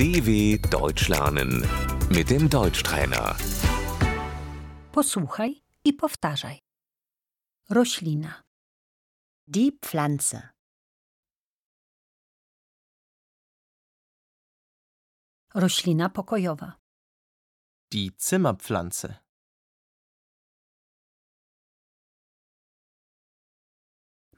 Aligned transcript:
DW 0.00 0.58
Deutsch 0.70 1.08
lernen 1.08 1.52
mit 2.10 2.30
dem 2.30 2.48
Deutschtrainer. 2.48 3.36
Posłuchaj 4.92 5.62
i 5.84 5.92
powtarzaj. 5.92 6.58
Roślina, 7.70 8.42
Die 9.46 9.72
Pflanze. 9.72 10.48
roślina 15.54 16.08
pokojowa, 16.08 16.72
Die 17.92 18.10
Zimmerpflanze. 18.18 19.14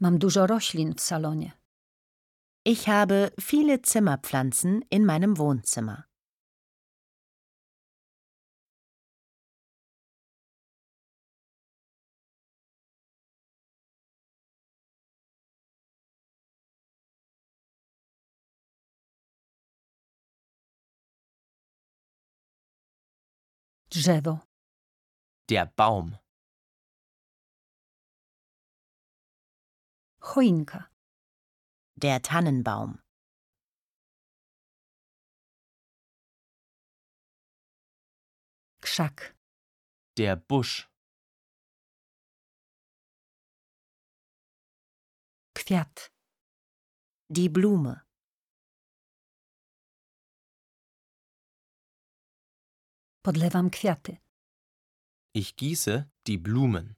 mam 0.00 0.18
dużo 0.18 0.46
roślin 0.46 0.94
w 0.94 1.00
salonie. 1.00 1.61
Ich 2.64 2.88
habe 2.88 3.32
viele 3.40 3.82
Zimmerpflanzen 3.82 4.84
in 4.88 5.04
meinem 5.04 5.36
Wohnzimmer. 5.36 6.06
Drzewo, 23.90 24.40
Der 25.50 25.66
Baum. 25.66 26.16
choinka, 30.20 30.91
Der 32.02 32.20
Tannenbaum. 32.20 32.98
krzak, 38.80 39.36
Der 40.18 40.34
Busch. 40.34 40.88
kwiat, 45.54 46.10
Die 47.28 47.48
Blume. 47.48 48.04
podlewam 53.24 53.70
kwiaty. 53.70 54.18
Ich 55.32 55.54
gieße 55.56 56.10
die 56.26 56.38
Blumen. 56.38 56.96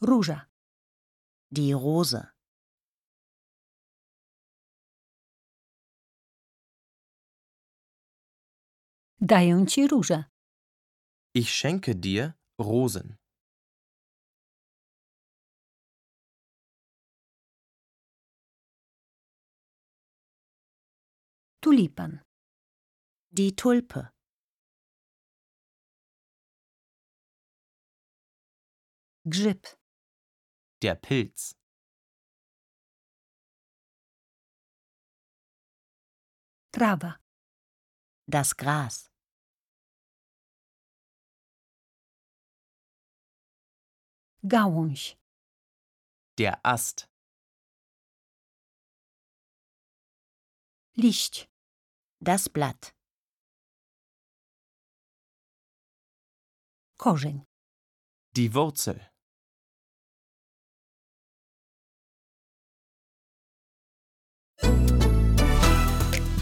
Róża, 0.00 0.46
Die 1.50 1.74
Rose. 1.74 2.26
daję 9.20 9.66
ci 9.66 9.88
różę. 9.88 10.24
Ich 11.34 11.50
schenke 11.50 11.94
dir 11.94 12.32
Rosen. 12.58 13.16
Tulipan, 21.60 22.20
Die 23.32 23.52
Tulpe. 23.52 24.08
grzyb, 29.24 29.66
Der 30.82 30.94
Pilz. 30.94 31.54
trawa, 36.70 37.18
Das 38.28 38.54
Gras. 38.54 39.10
gałąź, 44.42 45.18
Der 46.38 46.60
Ast. 46.62 47.08
liść, 50.96 51.48
Das 52.20 52.48
Blatt. 52.48 52.94
korzeń. 56.96 57.44
Die 58.36 58.48
Wurzel. 58.50 59.17